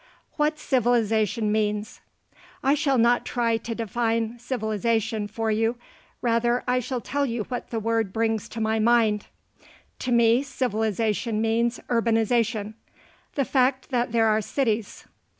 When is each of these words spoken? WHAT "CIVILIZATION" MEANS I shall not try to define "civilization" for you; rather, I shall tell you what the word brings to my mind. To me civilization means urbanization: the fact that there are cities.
WHAT 0.31 0.57
"CIVILIZATION" 0.57 1.51
MEANS 1.51 2.01
I 2.63 2.73
shall 2.73 2.97
not 2.97 3.23
try 3.23 3.57
to 3.57 3.75
define 3.75 4.39
"civilization" 4.39 5.27
for 5.27 5.51
you; 5.51 5.75
rather, 6.23 6.63
I 6.67 6.79
shall 6.79 7.01
tell 7.01 7.23
you 7.23 7.43
what 7.49 7.69
the 7.69 7.79
word 7.79 8.11
brings 8.11 8.49
to 8.49 8.59
my 8.59 8.79
mind. 8.79 9.27
To 9.99 10.11
me 10.11 10.41
civilization 10.41 11.39
means 11.39 11.79
urbanization: 11.87 12.73
the 13.35 13.45
fact 13.45 13.91
that 13.91 14.11
there 14.11 14.25
are 14.25 14.41
cities. 14.41 15.05